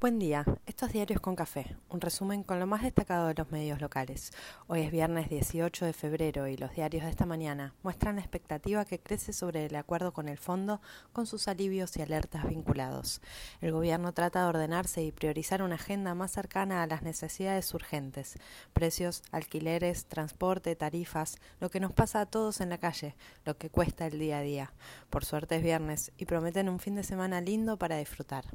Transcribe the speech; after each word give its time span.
Buen 0.00 0.18
día, 0.18 0.46
estos 0.64 0.94
diarios 0.94 1.20
con 1.20 1.36
café, 1.36 1.76
un 1.90 2.00
resumen 2.00 2.42
con 2.42 2.58
lo 2.58 2.66
más 2.66 2.82
destacado 2.82 3.26
de 3.26 3.34
los 3.34 3.50
medios 3.50 3.82
locales. 3.82 4.32
Hoy 4.66 4.80
es 4.80 4.90
viernes 4.90 5.28
18 5.28 5.84
de 5.84 5.92
febrero 5.92 6.48
y 6.48 6.56
los 6.56 6.74
diarios 6.74 7.04
de 7.04 7.10
esta 7.10 7.26
mañana 7.26 7.74
muestran 7.82 8.14
la 8.14 8.22
expectativa 8.22 8.86
que 8.86 8.98
crece 8.98 9.34
sobre 9.34 9.66
el 9.66 9.76
acuerdo 9.76 10.14
con 10.14 10.30
el 10.30 10.38
fondo 10.38 10.80
con 11.12 11.26
sus 11.26 11.48
alivios 11.48 11.98
y 11.98 12.00
alertas 12.00 12.48
vinculados. 12.48 13.20
El 13.60 13.72
gobierno 13.72 14.14
trata 14.14 14.40
de 14.40 14.48
ordenarse 14.48 15.02
y 15.02 15.12
priorizar 15.12 15.62
una 15.62 15.74
agenda 15.74 16.14
más 16.14 16.30
cercana 16.30 16.82
a 16.82 16.86
las 16.86 17.02
necesidades 17.02 17.74
urgentes, 17.74 18.38
precios, 18.72 19.22
alquileres, 19.32 20.06
transporte, 20.06 20.74
tarifas, 20.76 21.36
lo 21.60 21.68
que 21.68 21.78
nos 21.78 21.92
pasa 21.92 22.22
a 22.22 22.26
todos 22.26 22.62
en 22.62 22.70
la 22.70 22.78
calle, 22.78 23.16
lo 23.44 23.58
que 23.58 23.68
cuesta 23.68 24.06
el 24.06 24.18
día 24.18 24.38
a 24.38 24.42
día. 24.42 24.72
Por 25.10 25.26
suerte 25.26 25.56
es 25.56 25.62
viernes 25.62 26.10
y 26.16 26.24
prometen 26.24 26.70
un 26.70 26.80
fin 26.80 26.94
de 26.94 27.04
semana 27.04 27.42
lindo 27.42 27.76
para 27.76 27.98
disfrutar. 27.98 28.46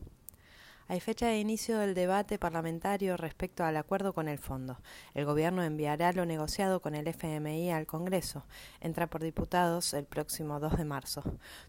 Hay 0.88 1.00
fecha 1.00 1.26
de 1.26 1.40
inicio 1.40 1.80
del 1.80 1.96
debate 1.96 2.38
parlamentario 2.38 3.18
respecto 3.18 3.64
al 3.64 3.76
acuerdo 3.76 4.14
con 4.14 4.28
el 4.28 4.38
fondo. 4.38 4.78
El 5.16 5.26
Gobierno 5.26 5.64
enviará 5.64 6.14
lo 6.14 6.28
negociado 6.28 6.80
con 6.80 6.94
el 6.94 7.08
FMI 7.08 7.72
al 7.72 7.88
Congreso. 7.88 8.46
Entra 8.82 9.08
por 9.08 9.24
diputados 9.24 9.96
el 9.96 10.06
próximo 10.06 10.60
2 10.60 10.78
de 10.78 10.86
marzo. 10.86 11.24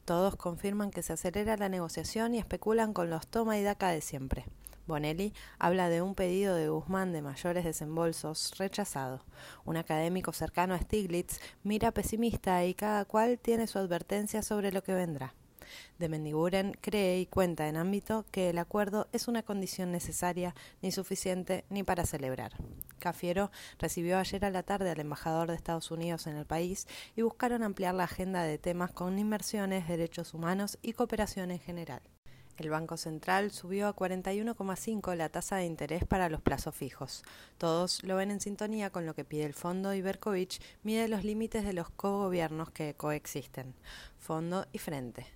Todos 0.04 0.36
confirman 0.36 0.90
que 0.90 1.02
se 1.02 1.14
acelera 1.14 1.56
la 1.56 1.70
negociación 1.70 2.34
y 2.34 2.38
especulan 2.38 2.92
con 2.92 3.08
los 3.08 3.26
toma 3.26 3.56
y 3.56 3.62
daca 3.62 3.88
de 3.88 4.02
siempre. 4.02 4.44
Bonelli 4.86 5.32
habla 5.58 5.88
de 5.88 6.02
un 6.02 6.14
pedido 6.14 6.54
de 6.54 6.68
Guzmán 6.68 7.12
de 7.12 7.22
mayores 7.22 7.64
desembolsos 7.64 8.52
rechazado. 8.58 9.24
Un 9.64 9.78
académico 9.78 10.34
cercano 10.34 10.74
a 10.74 10.78
Stiglitz 10.78 11.40
mira 11.62 11.90
pesimista 11.90 12.62
y 12.66 12.74
cada 12.74 13.06
cual 13.06 13.38
tiene 13.38 13.66
su 13.66 13.78
advertencia 13.78 14.42
sobre 14.42 14.72
lo 14.72 14.82
que 14.82 14.92
vendrá 14.92 15.32
de 15.98 16.08
Mendiguren 16.08 16.76
cree 16.80 17.20
y 17.20 17.26
cuenta 17.26 17.68
en 17.68 17.76
ámbito 17.76 18.24
que 18.30 18.50
el 18.50 18.58
acuerdo 18.58 19.08
es 19.12 19.28
una 19.28 19.42
condición 19.42 19.92
necesaria, 19.92 20.54
ni 20.82 20.92
suficiente, 20.92 21.64
ni 21.70 21.82
para 21.82 22.06
celebrar. 22.06 22.52
Cafiero 22.98 23.50
recibió 23.78 24.18
ayer 24.18 24.44
a 24.44 24.50
la 24.50 24.62
tarde 24.62 24.90
al 24.90 25.00
embajador 25.00 25.48
de 25.48 25.54
Estados 25.56 25.90
Unidos 25.90 26.26
en 26.26 26.36
el 26.36 26.46
país 26.46 26.86
y 27.14 27.22
buscaron 27.22 27.62
ampliar 27.62 27.94
la 27.94 28.04
agenda 28.04 28.42
de 28.42 28.58
temas 28.58 28.90
con 28.92 29.18
inversiones, 29.18 29.88
derechos 29.88 30.34
humanos 30.34 30.78
y 30.82 30.92
cooperación 30.92 31.50
en 31.50 31.60
general. 31.60 32.02
El 32.56 32.70
Banco 32.70 32.96
Central 32.96 33.50
subió 33.50 33.86
a 33.86 33.94
41,5 33.94 35.14
la 35.14 35.28
tasa 35.28 35.56
de 35.56 35.66
interés 35.66 36.04
para 36.06 36.30
los 36.30 36.40
plazos 36.40 36.74
fijos. 36.74 37.22
Todos 37.58 38.02
lo 38.02 38.16
ven 38.16 38.30
en 38.30 38.40
sintonía 38.40 38.88
con 38.88 39.04
lo 39.04 39.14
que 39.14 39.26
pide 39.26 39.44
el 39.44 39.52
fondo 39.52 39.92
y 39.92 40.00
Berkovich 40.00 40.60
mide 40.82 41.06
los 41.08 41.22
límites 41.22 41.64
de 41.64 41.74
los 41.74 41.90
cogobiernos 41.90 42.70
que 42.70 42.94
coexisten, 42.94 43.74
fondo 44.18 44.66
y 44.72 44.78
frente 44.78 45.26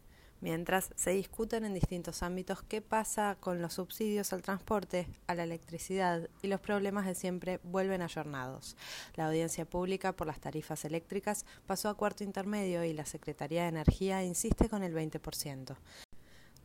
mientras 0.41 0.91
se 0.96 1.10
discuten 1.10 1.64
en 1.64 1.74
distintos 1.74 2.22
ámbitos 2.22 2.62
qué 2.62 2.80
pasa 2.80 3.36
con 3.41 3.60
los 3.60 3.74
subsidios 3.74 4.33
al 4.33 4.42
transporte, 4.42 5.06
a 5.27 5.34
la 5.34 5.44
electricidad 5.44 6.28
y 6.42 6.48
los 6.48 6.60
problemas 6.60 7.06
de 7.06 7.14
siempre 7.14 7.60
vuelven 7.62 8.02
ayornados. 8.02 8.77
La 9.14 9.27
audiencia 9.27 9.64
pública 9.64 10.12
por 10.12 10.27
las 10.27 10.41
tarifas 10.41 10.84
eléctricas 10.84 11.44
pasó 11.66 11.88
a 11.88 11.94
cuarto 11.94 12.24
intermedio 12.24 12.84
y 12.84 12.92
la 12.92 13.06
Secretaría 13.06 13.62
de 13.62 13.69
Energía 13.69 14.24
insiste 14.24 14.69
con 14.69 14.82
el 14.82 14.94
20%. 14.94 15.77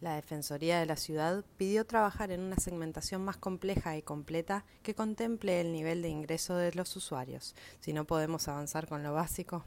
La 0.02 0.16
Defensoría 0.16 0.80
de 0.80 0.86
la 0.86 0.98
Ciudad 0.98 1.46
pidió 1.58 1.86
trabajar 1.86 2.32
en 2.32 2.42
una 2.42 2.58
segmentación 2.58 3.24
más 3.24 3.38
compleja 3.38 3.96
y 3.98 4.02
completa 4.02 4.66
que 4.84 4.94
contemple 4.94 5.62
el 5.62 5.72
nivel 5.72 6.02
de 6.02 6.10
ingreso 6.10 6.56
de 6.56 6.74
los 6.74 6.96
usuarios. 6.96 7.56
Si 7.80 7.94
no 7.94 8.06
podemos 8.06 8.48
avanzar 8.48 8.88
con 8.88 9.04
lo 9.04 9.14
básico, 9.14 9.66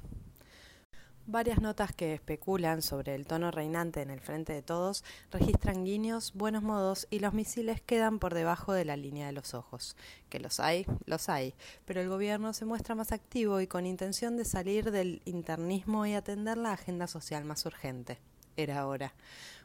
Varias 1.30 1.60
notas 1.60 1.92
que 1.92 2.14
especulan 2.14 2.80
sobre 2.80 3.14
el 3.14 3.26
tono 3.26 3.50
reinante 3.50 4.00
en 4.00 4.08
el 4.08 4.18
frente 4.18 4.54
de 4.54 4.62
todos 4.62 5.04
registran 5.30 5.84
guiños, 5.84 6.32
buenos 6.32 6.62
modos 6.62 7.06
y 7.10 7.18
los 7.18 7.34
misiles 7.34 7.82
quedan 7.82 8.18
por 8.18 8.32
debajo 8.32 8.72
de 8.72 8.86
la 8.86 8.96
línea 8.96 9.26
de 9.26 9.34
los 9.34 9.52
ojos. 9.52 9.94
Que 10.30 10.40
los 10.40 10.58
hay, 10.58 10.86
los 11.04 11.28
hay, 11.28 11.54
pero 11.84 12.00
el 12.00 12.08
gobierno 12.08 12.54
se 12.54 12.64
muestra 12.64 12.94
más 12.94 13.12
activo 13.12 13.60
y 13.60 13.66
con 13.66 13.84
intención 13.84 14.38
de 14.38 14.46
salir 14.46 14.90
del 14.90 15.20
internismo 15.26 16.06
y 16.06 16.14
atender 16.14 16.56
la 16.56 16.72
agenda 16.72 17.06
social 17.06 17.44
más 17.44 17.66
urgente. 17.66 18.20
Era 18.56 18.86
hora. 18.86 19.12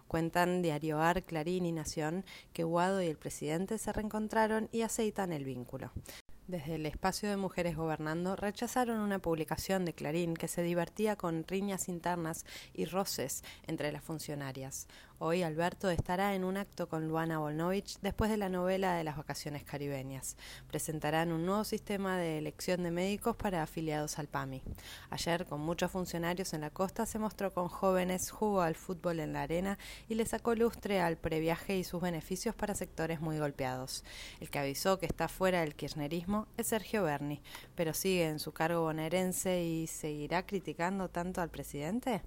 Cuentan 0.09 0.61
Diario 0.63 0.99
AR, 0.99 1.23
Clarín 1.23 1.65
y 1.65 1.71
Nación 1.71 2.25
que 2.51 2.65
Guado 2.65 3.01
y 3.01 3.07
el 3.07 3.17
presidente 3.17 3.77
se 3.77 3.93
reencontraron 3.93 4.67
y 4.73 4.81
aceitan 4.81 5.31
el 5.31 5.45
vínculo 5.45 5.93
desde 6.47 6.75
el 6.75 6.85
espacio 6.85 7.29
de 7.29 7.37
Mujeres 7.37 7.75
Gobernando 7.77 8.35
rechazaron 8.35 8.99
una 8.99 9.19
publicación 9.19 9.85
de 9.85 9.93
Clarín 9.93 10.33
que 10.33 10.47
se 10.47 10.61
divertía 10.61 11.15
con 11.15 11.45
riñas 11.47 11.87
internas 11.87 12.45
y 12.73 12.85
roces 12.85 13.43
entre 13.65 13.91
las 13.91 14.03
funcionarias. 14.03 14.87
Hoy 15.25 15.41
Alberto 15.41 15.89
estará 15.89 16.35
en 16.35 16.43
un 16.43 16.57
acto 16.57 16.89
con 16.89 17.07
Luana 17.07 17.39
Volnovich 17.39 17.97
después 18.01 18.29
de 18.29 18.35
la 18.35 18.49
novela 18.49 18.95
de 18.95 19.05
las 19.05 19.15
vacaciones 19.15 19.63
caribeñas. 19.63 20.35
Presentarán 20.67 21.31
un 21.31 21.45
nuevo 21.45 21.63
sistema 21.63 22.17
de 22.17 22.37
elección 22.37 22.83
de 22.83 22.91
médicos 22.91 23.37
para 23.37 23.63
afiliados 23.63 24.19
al 24.19 24.27
PAMI. 24.27 24.61
Ayer, 25.11 25.45
con 25.45 25.61
muchos 25.61 25.91
funcionarios 25.91 26.53
en 26.53 26.59
la 26.59 26.71
costa, 26.71 27.05
se 27.05 27.19
mostró 27.19 27.53
con 27.53 27.69
jóvenes, 27.69 28.31
jugó 28.31 28.63
al 28.63 28.75
fútbol 28.75 29.21
en 29.21 29.31
la 29.31 29.43
arena 29.43 29.77
y 30.09 30.15
le 30.15 30.25
sacó 30.25 30.55
lustre 30.55 30.99
al 30.99 31.15
previaje 31.15 31.77
y 31.77 31.85
sus 31.85 32.01
beneficios 32.01 32.53
para 32.53 32.75
sectores 32.75 33.21
muy 33.21 33.39
golpeados. 33.39 34.03
El 34.41 34.49
que 34.49 34.59
avisó 34.59 34.99
que 34.99 35.05
está 35.05 35.29
fuera 35.29 35.61
del 35.61 35.75
kirchnerismo 35.75 36.49
es 36.57 36.67
Sergio 36.67 37.03
Berni, 37.03 37.41
pero 37.75 37.93
sigue 37.93 38.27
en 38.27 38.39
su 38.39 38.51
cargo 38.51 38.81
bonaerense 38.81 39.63
y 39.63 39.87
seguirá 39.87 40.45
criticando 40.45 41.07
tanto 41.07 41.39
al 41.39 41.49
presidente. 41.49 42.23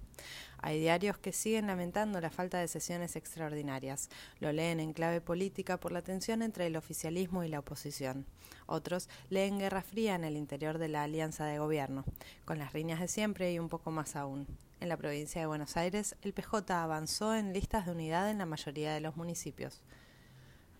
Hay 0.59 0.81
diarios 0.81 1.19
que 1.19 1.33
siguen 1.33 1.67
lamentando 1.67 2.21
la 2.21 2.31
falta 2.31 2.59
de 2.59 2.69
sesiones 2.69 3.17
extraordinarias. 3.17 4.09
Lo 4.41 4.53
leen 4.53 4.81
en 4.81 4.93
clave 4.93 5.21
política 5.21 5.79
por 5.79 5.93
la 5.93 6.03
tensión 6.03 6.43
entre 6.43 6.67
el 6.67 6.77
oficialismo 6.77 7.45
y 7.45 7.49
la 7.49 7.59
oposición. 7.59 8.27
Otros 8.67 9.09
leen 9.31 9.59
Guerra 9.59 9.83
Fría 9.83 10.15
en 10.15 10.25
el 10.25 10.37
interior 10.37 10.79
de 10.79 10.89
la 10.89 11.05
alianza 11.05 11.45
de 11.45 11.59
gobierno, 11.59 12.05
con 12.45 12.59
las 12.59 12.73
riñas 12.73 13.01
de 13.01 13.09
siempre 13.09 13.53
y 13.53 13.59
un 13.59 13.69
poco 13.69 13.91
más 13.91 14.17
aún. 14.17 14.47
En 14.81 14.89
la 14.89 14.97
provincia 14.97 15.41
de 15.41 15.47
Buenos 15.47 15.77
Aires, 15.77 16.17
el 16.23 16.33
PJ 16.33 16.83
avanzó 16.83 17.35
en 17.35 17.53
listas 17.53 17.87
de 17.87 17.93
unidad 17.93 18.31
en 18.31 18.39
la 18.39 18.47
mayoría 18.47 18.93
de 18.93 19.01
los 19.01 19.17
municipios. 19.17 19.83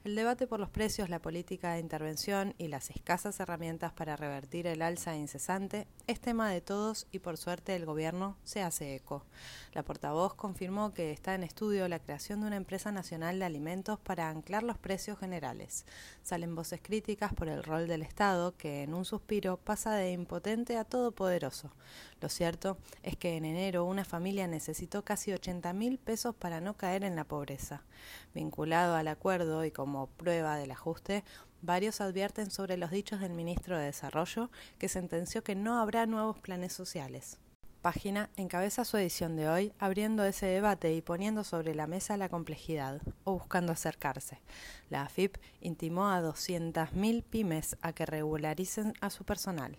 El 0.07 0.15
debate 0.15 0.47
por 0.47 0.61
los 0.61 0.71
precios, 0.71 1.11
la 1.11 1.19
política 1.19 1.73
de 1.73 1.81
intervención 1.81 2.55
y 2.59 2.69
las 2.69 2.91
escasas 2.91 3.41
herramientas 3.41 3.93
para 3.93 4.15
revertir 4.15 4.69
el 4.69 4.81
alza 4.81 5.17
incesante 5.17 5.89
es 6.07 6.21
tema 6.21 6.49
de 6.49 6.61
todos 6.61 7.09
y 7.11 7.19
por 7.19 7.37
suerte 7.37 7.75
el 7.75 7.87
gobierno 7.87 8.37
se 8.45 8.63
hace 8.63 8.95
eco. 8.95 9.25
La 9.73 9.83
portavoz 9.83 10.35
confirmó 10.35 10.95
que 10.95 11.11
está 11.11 11.35
en 11.35 11.43
estudio 11.43 11.89
la 11.89 11.99
creación 11.99 12.41
de 12.41 12.47
una 12.47 12.55
empresa 12.55 12.93
nacional 12.93 13.41
de 13.41 13.47
alimentos 13.47 13.99
para 13.99 14.29
anclar 14.29 14.63
los 14.63 14.79
precios 14.79 15.19
generales. 15.19 15.87
Salen 16.23 16.55
voces 16.55 16.79
críticas 16.81 17.35
por 17.35 17.49
el 17.49 17.65
rol 17.65 17.89
del 17.89 18.03
Estado 18.03 18.57
que 18.57 18.85
en 18.85 18.95
un 18.95 19.05
suspiro 19.05 19.57
pasa 19.57 19.97
de 19.97 20.13
impotente 20.13 20.77
a 20.77 20.85
todopoderoso. 20.85 21.73
Lo 22.21 22.29
cierto 22.29 22.79
es 23.03 23.17
que 23.17 23.37
en 23.37 23.45
enero 23.45 23.85
una 23.85 24.05
familia 24.05 24.47
necesitó 24.47 25.05
casi 25.05 25.33
80 25.33 25.73
mil 25.73 25.99
pesos 25.99 26.35
para 26.35 26.61
no 26.61 26.75
caer 26.75 27.03
en 27.03 27.17
la 27.17 27.25
pobreza. 27.25 27.83
Vinculado 28.35 28.95
al 28.95 29.09
acuerdo 29.09 29.65
y 29.65 29.71
como 29.71 29.96
prueba 30.05 30.57
del 30.57 30.71
ajuste, 30.71 31.25
varios 31.63 32.03
advierten 32.03 32.51
sobre 32.51 32.77
los 32.77 32.91
dichos 32.91 33.21
del 33.21 33.33
ministro 33.33 33.79
de 33.79 33.87
Desarrollo, 33.87 34.51
que 34.79 34.91
sentenció 34.91 35.43
que 35.43 35.55
no 35.55 35.81
habrá 35.81 36.05
nuevos 36.05 36.39
planes 36.39 36.75
sociales. 36.75 37.39
Página 37.81 38.29
encabeza 38.37 38.85
su 38.85 38.99
edición 38.99 39.37
de 39.37 39.49
hoy 39.49 39.73
abriendo 39.79 40.25
ese 40.25 40.47
debate 40.47 40.93
y 40.93 41.01
poniendo 41.01 41.45
sobre 41.45 41.75
la 41.75 41.87
mesa 41.87 42.17
la 42.17 42.29
complejidad, 42.29 43.01
o 43.25 43.33
buscando 43.33 43.73
acercarse. 43.73 44.43
La 44.91 45.03
AFIP 45.03 45.39
intimó 45.61 46.09
a 46.09 46.21
200.000 46.21 47.25
pymes 47.25 47.77
a 47.81 47.93
que 47.93 48.05
regularicen 48.05 48.93
a 49.01 49.09
su 49.09 49.25
personal 49.25 49.79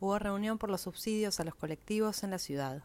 hubo 0.00 0.18
reunión 0.18 0.58
por 0.58 0.70
los 0.70 0.82
subsidios 0.82 1.40
a 1.40 1.44
los 1.44 1.54
colectivos 1.54 2.22
en 2.22 2.30
la 2.30 2.38
ciudad. 2.38 2.82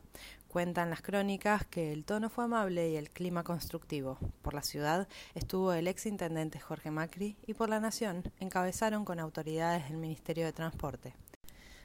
Cuentan 0.54 0.92
las 0.92 1.02
crónicas 1.02 1.66
que 1.66 1.92
el 1.92 2.06
tono 2.06 2.30
fue 2.30 2.44
amable 2.44 2.88
y 2.92 2.96
el 2.96 3.10
clima 3.10 3.44
constructivo. 3.44 4.20
Por 4.44 4.54
la 4.54 4.62
ciudad 4.62 5.08
estuvo 5.34 5.74
el 5.74 5.88
ex 5.88 6.06
intendente 6.06 6.60
Jorge 6.60 6.92
Macri 6.92 7.36
y 7.48 7.56
por 7.56 7.70
la 7.70 7.80
Nación 7.80 8.22
encabezaron 8.40 9.04
con 9.04 9.20
autoridades 9.20 9.90
del 9.90 9.98
Ministerio 9.98 10.46
de 10.46 10.54
Transporte. 10.54 11.16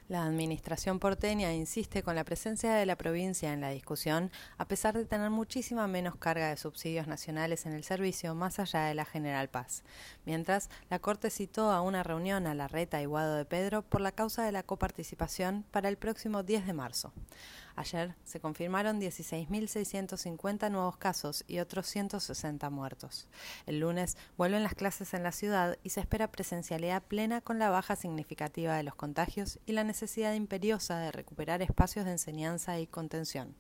La 0.09 0.25
administración 0.25 0.99
porteña 0.99 1.55
insiste 1.55 2.03
con 2.03 2.15
la 2.15 2.25
presencia 2.25 2.75
de 2.75 2.85
la 2.85 2.97
provincia 2.97 3.55
en 3.55 3.62
la 3.62 3.70
discusión, 3.70 4.31
a 4.59 4.67
pesar 4.67 4.97
de 4.97 5.06
tener 5.06 5.31
muchísima 5.31 5.87
menos 5.87 6.17
carga 6.17 6.49
de 6.49 6.56
subsidios 6.59 7.06
nacionales 7.06 7.64
en 7.64 7.73
el 7.73 7.85
servicio 7.85 8.35
más 8.35 8.59
allá 8.59 8.85
de 8.85 8.94
la 8.94 9.06
General 9.06 9.49
Paz. 9.49 9.82
Mientras, 10.26 10.69
la 10.91 10.99
Corte 10.99 11.31
citó 11.31 11.71
a 11.71 11.81
una 11.81 12.03
reunión 12.03 12.47
a 12.47 12.55
la 12.55 12.69
reta 12.69 13.00
y 13.00 13.06
Guado 13.06 13.35
de 13.35 13.44
Pedro 13.44 13.81
por 13.82 14.03
la 14.03 14.12
causa 14.12 14.44
de 14.44 14.53
la 14.53 14.62
coparticipación 14.62 15.64
para 15.71 15.88
el 15.88 15.97
próximo 15.97 16.43
10 16.43 16.67
de 16.67 16.73
marzo. 16.73 17.12
Ayer 17.78 18.16
se 18.25 18.40
confirmaron 18.40 19.00
16.650 19.00 20.69
nuevos 20.69 20.96
casos 20.96 21.44
y 21.46 21.60
otros 21.60 21.86
160 21.86 22.70
muertos. 22.70 23.28
El 23.66 23.78
lunes 23.78 24.16
vuelven 24.36 24.64
las 24.64 24.75
clases 24.75 25.14
en 25.14 25.22
la 25.22 25.30
ciudad 25.30 25.78
y 25.84 25.90
se 25.90 26.00
espera 26.00 26.32
presencialidad 26.32 27.04
plena 27.04 27.40
con 27.40 27.60
la 27.60 27.70
baja 27.70 27.94
significativa 27.94 28.75
de 28.75 28.82
los 28.82 28.96
contagios 28.96 29.60
y 29.64 29.75
la 29.75 29.84
necesidad 29.84 30.34
imperiosa 30.34 30.98
de 30.98 31.12
recuperar 31.12 31.62
espacios 31.62 32.04
de 32.04 32.10
enseñanza 32.10 32.80
y 32.80 32.88
contención. 32.88 33.54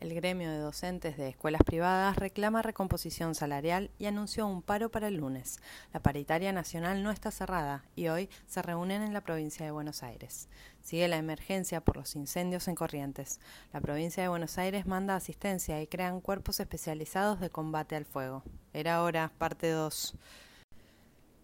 El 0.00 0.14
gremio 0.14 0.50
de 0.50 0.56
docentes 0.56 1.18
de 1.18 1.28
escuelas 1.28 1.62
privadas 1.62 2.16
reclama 2.16 2.62
recomposición 2.62 3.34
salarial 3.34 3.90
y 3.98 4.06
anunció 4.06 4.46
un 4.46 4.62
paro 4.62 4.90
para 4.90 5.08
el 5.08 5.16
lunes. 5.16 5.60
La 5.92 6.00
paritaria 6.00 6.54
nacional 6.54 7.02
no 7.02 7.10
está 7.10 7.30
cerrada 7.30 7.84
y 7.96 8.08
hoy 8.08 8.30
se 8.46 8.62
reúnen 8.62 9.02
en 9.02 9.12
la 9.12 9.20
provincia 9.20 9.66
de 9.66 9.72
Buenos 9.72 10.02
Aires. 10.02 10.48
Sigue 10.80 11.06
la 11.06 11.18
emergencia 11.18 11.82
por 11.82 11.98
los 11.98 12.16
incendios 12.16 12.66
en 12.66 12.76
Corrientes. 12.76 13.40
La 13.74 13.82
provincia 13.82 14.22
de 14.22 14.30
Buenos 14.30 14.56
Aires 14.56 14.86
manda 14.86 15.16
asistencia 15.16 15.82
y 15.82 15.86
crean 15.86 16.22
cuerpos 16.22 16.60
especializados 16.60 17.38
de 17.38 17.50
combate 17.50 17.94
al 17.94 18.06
fuego. 18.06 18.42
Era 18.72 19.02
hora, 19.02 19.30
parte 19.36 19.68
2. 19.68 20.16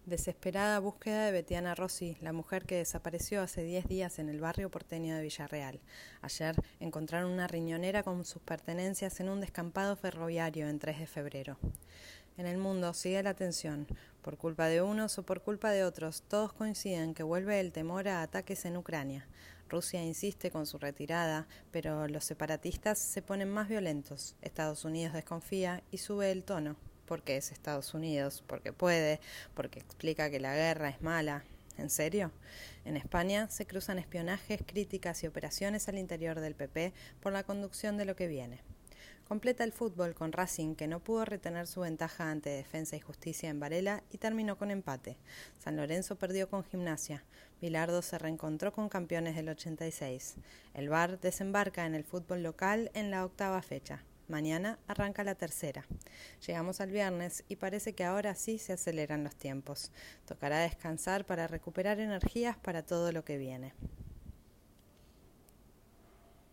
Desesperada 0.07 0.79
búsqueda 0.79 1.27
de 1.27 1.33
Betiana 1.33 1.75
Rossi, 1.75 2.17
la 2.21 2.33
mujer 2.33 2.65
que 2.65 2.77
desapareció 2.77 3.43
hace 3.43 3.65
10 3.65 3.89
días 3.89 4.21
en 4.21 4.29
el 4.29 4.39
barrio 4.39 4.71
porteño 4.71 5.17
de 5.17 5.23
Villarreal. 5.23 5.81
Ayer 6.23 6.55
encontraron 6.79 7.33
una 7.33 7.49
riñonera 7.49 8.05
con 8.05 8.25
sus 8.25 8.41
pertenencias 8.41 9.19
en 9.19 9.29
un 9.29 9.41
descampado 9.41 9.97
ferroviario 9.97 10.69
en 10.69 10.79
3 10.79 11.01
de 11.01 11.07
febrero. 11.09 11.59
En 12.39 12.47
el 12.47 12.57
mundo 12.57 12.95
sigue 12.95 13.21
la 13.25 13.35
tensión. 13.35 13.89
Por 14.23 14.37
culpa 14.37 14.67
de 14.67 14.81
unos 14.81 15.19
o 15.19 15.25
por 15.25 15.43
culpa 15.43 15.73
de 15.73 15.83
otros, 15.83 16.23
todos 16.29 16.53
coinciden 16.53 17.13
que 17.13 17.25
vuelve 17.25 17.59
el 17.59 17.73
temor 17.73 18.07
a 18.07 18.23
ataques 18.23 18.65
en 18.65 18.77
Ucrania. 18.77 19.27
Rusia 19.69 20.05
insiste 20.05 20.53
con 20.53 20.67
su 20.67 20.79
retirada, 20.79 21.49
pero 21.73 22.07
los 22.07 22.23
separatistas 22.23 23.01
se 23.01 23.23
ponen 23.23 23.51
más 23.51 23.69
violentos. 23.69 24.37
Estados 24.41 24.85
Unidos 24.85 25.15
desconfía 25.15 25.83
y 25.91 25.99
sube 25.99 26.31
el 26.31 26.45
tono 26.45 26.77
porque 27.07 27.37
es 27.37 27.53
Estados 27.53 27.95
Unidos, 27.95 28.43
porque 28.47 28.73
puede, 28.73 29.21
porque 29.55 29.81
explica 29.81 30.31
que 30.31 30.41
la 30.41 30.55
guerra 30.55 30.89
es 30.89 31.01
mala. 31.01 31.45
¿En 31.79 31.91
serio? 31.91 32.33
En 32.85 32.97
España 32.97 33.49
se 33.49 33.67
cruzan 33.67 33.99
espionajes, 33.99 34.63
críticas 34.67 35.23
y 35.23 35.27
operaciones 35.27 35.89
al 35.89 35.99
interior 35.99 36.41
del 36.41 36.55
PP 36.55 36.93
por 37.21 37.33
la 37.33 37.45
conducción 37.45 37.97
de 37.99 38.07
lo 38.07 38.17
que 38.17 38.29
viene. 38.29 38.61
Completa 39.29 39.65
el 39.65 39.73
fútbol 39.73 40.15
con 40.15 40.31
Racing, 40.31 40.77
que 40.77 40.87
no 40.87 41.01
pudo 41.01 41.25
retener 41.25 41.67
su 41.67 41.81
ventaja 41.81 42.31
ante 42.31 42.51
Defensa 42.51 42.95
y 42.95 43.01
Justicia 43.01 43.51
en 43.51 43.59
Varela 43.59 44.05
y 44.13 44.19
terminó 44.19 44.57
con 44.57 44.71
empate. 44.71 45.17
San 45.59 45.77
Lorenzo 45.77 46.15
perdió 46.15 46.49
con 46.49 46.63
Gimnasia. 46.63 47.25
Bilardo 47.61 48.03
se 48.03 48.19
reencontró 48.19 48.73
con 48.73 48.89
campeones 48.89 49.35
del 49.35 49.49
86. 49.49 50.37
El 50.75 50.89
VAR 50.91 51.19
desembarca 51.19 51.87
en 51.87 51.97
el 51.97 52.05
fútbol 52.05 52.45
local 52.45 52.93
en 52.95 53.11
la 53.11 53.25
octava 53.25 53.61
fecha. 53.63 54.05
Mañana 54.29 54.79
arranca 54.89 55.23
la 55.23 55.37
tercera. 55.37 55.87
Llegamos 56.47 56.81
al 56.81 56.91
viernes 56.91 57.45
y 57.49 57.57
parece 57.57 57.95
que 57.95 58.05
ahora 58.05 58.35
sí 58.35 58.59
se 58.59 58.73
aceleran 58.73 59.23
los 59.23 59.37
tiempos. 59.37 59.93
Tocará 60.27 60.59
descansar 60.59 61.25
para 61.25 61.47
recuperar 61.47 62.01
energías 62.01 62.57
para 62.57 62.83
todo 62.83 63.13
lo 63.13 63.25
que 63.25 63.39
viene. 63.39 63.73